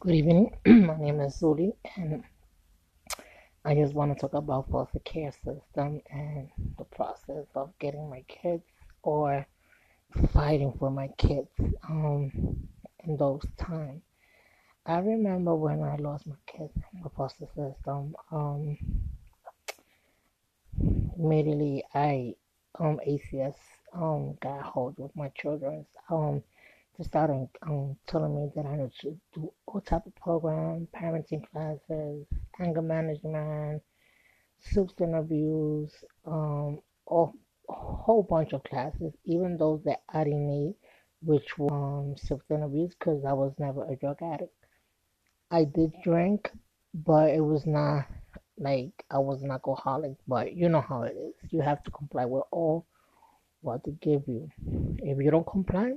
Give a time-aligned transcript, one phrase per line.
[0.00, 0.56] Good evening.
[0.66, 2.22] My name is Zuli, and
[3.64, 8.22] I just want to talk about foster care system and the process of getting my
[8.28, 8.64] kids
[9.02, 9.46] or
[10.32, 11.48] fighting for my kids
[11.88, 12.30] um,
[13.04, 14.02] in those times.
[14.84, 18.14] I remember when I lost my kids in the foster system.
[18.30, 18.76] Um,
[21.18, 22.34] immediately, I
[22.78, 23.56] um ACS
[23.94, 25.86] um got hold of my children.
[26.10, 26.42] Um,
[26.98, 31.42] they started um, telling me that I need to do all type of program, parenting
[31.50, 32.26] classes,
[32.58, 33.82] anger management,
[34.60, 35.92] substance abuse,
[36.24, 36.80] um,
[37.10, 37.26] a
[37.68, 40.74] whole bunch of classes, even those that I didn't need,
[41.22, 44.54] which were um, substance abuse because I was never a drug addict.
[45.50, 46.50] I did drink,
[46.94, 48.06] but it was not
[48.58, 51.34] like I was an alcoholic, but you know how it is.
[51.52, 52.86] You have to comply with all
[53.60, 54.48] what they give you.
[54.98, 55.92] If you don't comply,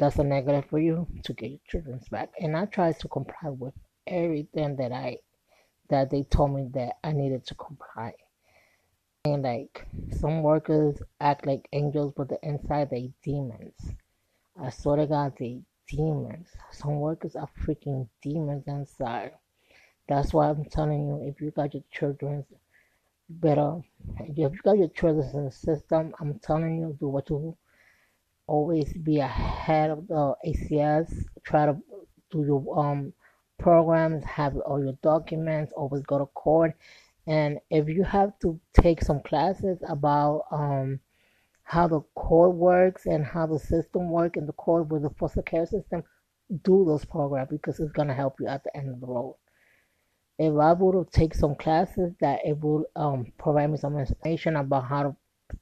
[0.00, 2.30] that's a negative for you to get your children's back.
[2.40, 3.74] And I tried to comply with
[4.06, 5.18] everything that I
[5.90, 8.14] that they told me that I needed to comply.
[9.26, 9.86] And like
[10.18, 13.74] some workers act like angels, but the inside they demons.
[14.58, 16.48] I swear to God, they demons.
[16.72, 19.32] Some workers are freaking demons inside.
[20.08, 22.46] That's why I'm telling you, if you got your children,
[23.28, 23.80] better.
[24.20, 27.56] If you got your children in the system, I'm telling you, do what you
[28.50, 31.08] always be ahead of the ACS.
[31.44, 31.76] Try to
[32.32, 33.12] do your um
[33.58, 36.72] programs, have all your documents, always go to court.
[37.26, 41.00] And if you have to take some classes about um
[41.64, 45.42] how the court works and how the system works in the court with the foster
[45.42, 46.02] care system,
[46.64, 49.36] do those programs because it's gonna help you at the end of the road.
[50.38, 54.84] If I would take some classes that it would um provide me some information about
[54.86, 55.16] how to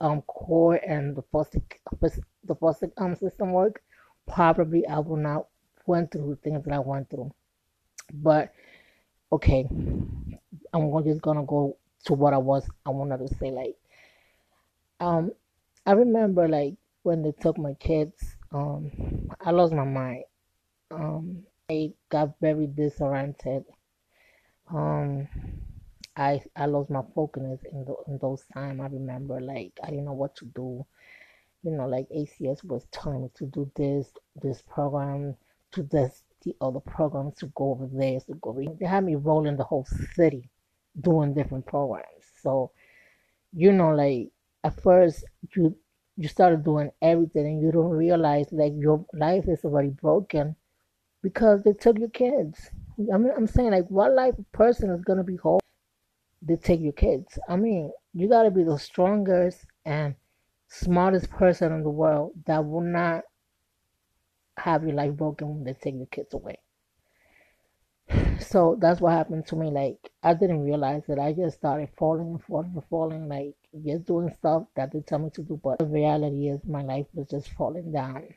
[0.00, 1.60] um core and the foster
[2.44, 3.82] the foster um system work,
[4.26, 5.46] probably I will not
[5.86, 7.32] went through things that I went through.
[8.12, 8.52] But
[9.32, 9.66] okay,
[10.72, 13.50] I'm just gonna go to what I was I wanted to say.
[13.50, 13.76] Like,
[15.00, 15.32] um,
[15.86, 20.24] I remember like when they took my kids, um, I lost my mind.
[20.90, 23.64] Um, I got very disoriented.
[24.72, 25.28] Um,
[26.16, 28.80] I I lost my focus in, the, in those time.
[28.80, 30.86] I remember like I didn't know what to do.
[31.62, 35.36] You know, like ACS was telling me to do this this program,
[35.72, 38.62] to this the other programs, to go over there, to go over.
[38.78, 40.50] They had me rolling the whole city,
[41.00, 42.24] doing different programs.
[42.42, 42.70] So,
[43.52, 44.30] you know, like
[44.62, 45.24] at first
[45.56, 45.76] you
[46.16, 50.54] you started doing everything and you don't realize like your life is already broken
[51.22, 52.70] because they took your kids.
[53.12, 55.63] I mean, I'm saying like what life a person is gonna be whole?
[56.44, 57.38] They take your kids.
[57.48, 60.14] I mean, you got to be the strongest and
[60.68, 63.24] smartest person in the world that will not
[64.56, 66.58] have your life broken when they take your kids away.
[68.40, 69.70] So that's what happened to me.
[69.70, 74.04] Like, I didn't realize that I just started falling and falling and falling, like, just
[74.04, 75.58] doing stuff that they tell me to do.
[75.62, 78.34] But the reality is, my life was just falling down.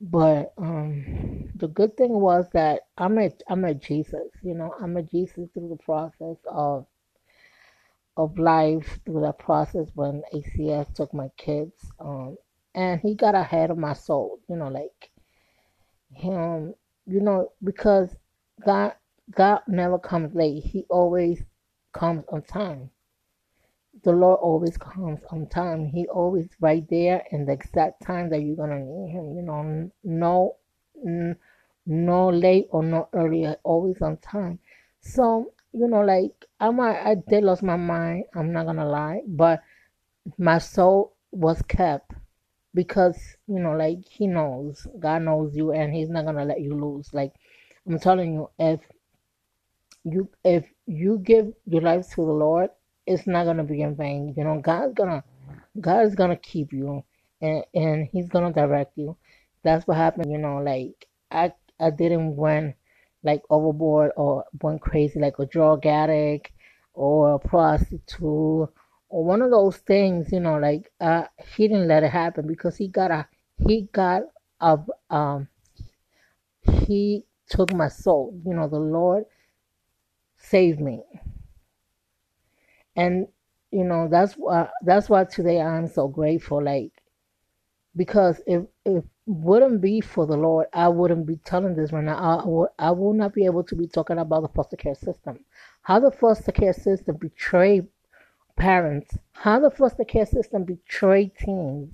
[0.00, 4.28] But um, the good thing was that I'm a I'm a Jesus.
[4.42, 6.86] You know, I'm a Jesus through the process of
[8.16, 11.74] of life, through that process when ACS took my kids.
[12.00, 12.36] Um,
[12.74, 14.40] and he got ahead of my soul.
[14.48, 15.10] You know, like
[16.14, 16.74] him.
[17.06, 18.14] You know, because
[18.64, 18.94] God
[19.32, 20.62] God never comes late.
[20.62, 21.42] He always
[21.92, 22.90] comes on time
[24.04, 25.86] the Lord always comes on time.
[25.86, 29.34] He always right there in the exact time that you're gonna need Him.
[29.34, 30.56] You know, no,
[31.86, 34.58] no late or no early, always on time.
[35.00, 38.24] So you know, like I might, I did lose my mind.
[38.34, 39.60] I'm not gonna lie, but
[40.38, 42.12] my soul was kept
[42.74, 46.74] because you know, like He knows, God knows you, and He's not gonna let you
[46.74, 47.12] lose.
[47.12, 47.32] Like
[47.86, 48.80] I'm telling you, if
[50.04, 52.70] you if you give your life to the Lord
[53.08, 54.34] it's not gonna be in vain.
[54.38, 55.24] You know, God's gonna
[55.80, 57.04] God's gonna keep you
[57.42, 59.16] and and He's gonna direct you.
[59.64, 60.32] That's what happened.
[60.32, 62.76] You know, like I I didn't went
[63.24, 66.52] like overboard or went crazy like a drug addict
[66.94, 68.70] or a prostitute
[69.10, 70.32] or one of those things.
[70.32, 71.24] You know, like uh,
[71.56, 73.28] he didn't let it happen because he got a
[73.68, 74.22] he got
[74.60, 74.78] a
[75.10, 75.48] um
[76.82, 78.40] he took my soul.
[78.46, 79.24] You know, the Lord
[80.38, 81.02] saved me
[82.98, 83.28] and
[83.70, 86.92] you know that's why that's why today I'm so grateful like
[87.96, 92.68] because if if wouldn't be for the Lord I wouldn't be telling this right now.
[92.78, 95.44] I I will not be able to be talking about the foster care system.
[95.82, 97.86] How the foster care system betray
[98.56, 99.16] parents.
[99.32, 101.92] How the foster care system betray teens.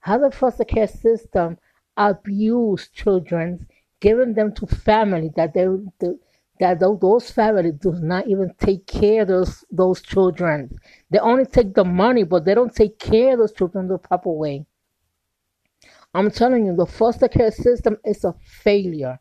[0.00, 1.58] How the foster care system
[1.96, 3.66] abuse children
[4.00, 5.66] giving them to family that they,
[6.60, 10.78] that those families do not even take care of those those children.
[11.10, 14.30] They only take the money, but they don't take care of those children the proper
[14.30, 14.66] way.
[16.14, 19.20] I'm telling you, the foster care system is a failure.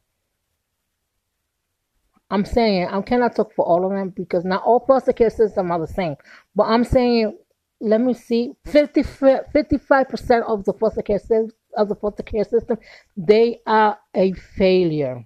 [2.29, 5.71] I'm saying I cannot talk for all of them because not all foster care systems
[5.71, 6.15] are the same.
[6.55, 7.37] But I'm saying,
[7.79, 12.77] let me see, 50, 55% of the foster care system, of the foster care system,
[13.15, 15.25] they are a failure.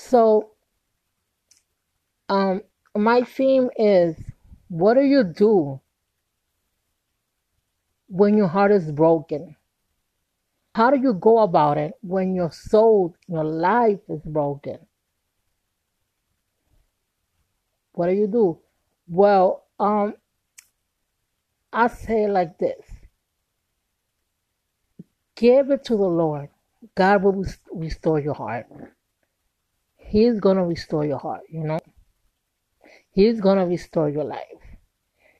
[0.00, 0.52] So,
[2.28, 2.62] um,
[2.96, 4.16] my theme is,
[4.68, 5.80] what do you do
[8.06, 9.56] when your heart is broken?
[10.74, 14.78] How do you go about it when your soul, your life is broken?
[17.92, 18.60] What do you do?
[19.08, 20.14] Well, um,
[21.72, 22.86] I say like this
[25.34, 26.48] give it to the Lord.
[26.94, 28.66] God will restore your heart.
[30.08, 31.78] He's to restore your heart, you know?
[33.10, 34.62] He's to restore your life.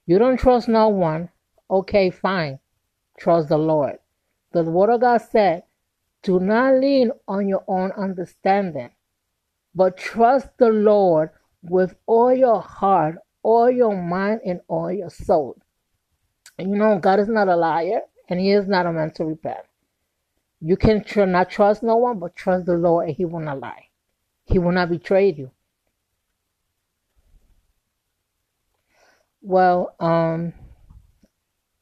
[0.05, 1.31] You don't trust no one.
[1.71, 2.59] Okay, fine.
[3.19, 3.99] Trust the Lord.
[4.53, 5.63] The Word of God said,
[6.23, 8.91] Do not lean on your own understanding,
[9.75, 11.31] but trust the Lord
[11.63, 15.57] with all your heart, all your mind, and all your soul.
[16.59, 19.25] And you know, God is not a liar, and He is not a man to
[19.25, 19.65] repent.
[20.61, 23.61] You can tr- not trust no one, but trust the Lord, and He will not
[23.61, 23.88] lie.
[24.49, 25.51] He will not betray you.
[29.43, 30.53] Well, um,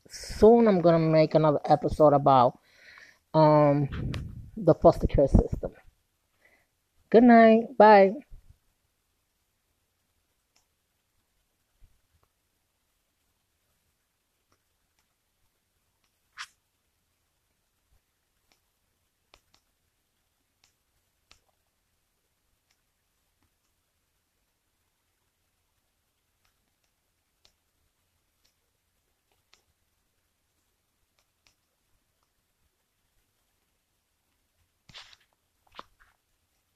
[0.09, 2.59] soon I'm gonna make another episode about
[3.35, 3.89] um
[4.57, 5.73] the foster care system.
[7.11, 7.77] Good night.
[7.79, 8.13] Bye.